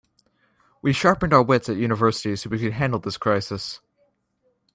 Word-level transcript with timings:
We 0.81 0.93
sharpened 0.93 1.31
our 1.31 1.43
wits 1.43 1.69
at 1.69 1.77
university 1.77 2.35
so 2.35 2.49
we 2.49 2.57
could 2.57 2.73
handle 2.73 2.99
this 2.99 3.17
crisis. 3.17 3.81